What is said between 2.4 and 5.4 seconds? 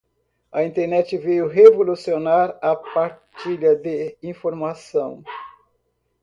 a partilha de informação.